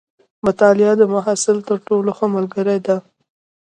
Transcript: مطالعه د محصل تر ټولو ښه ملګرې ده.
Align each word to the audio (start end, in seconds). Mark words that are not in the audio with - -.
مطالعه 0.45 0.93
د 0.97 1.03
محصل 1.13 1.57
تر 1.67 1.77
ټولو 1.87 2.09
ښه 2.17 2.25
ملګرې 2.35 2.77
ده. 2.85 2.97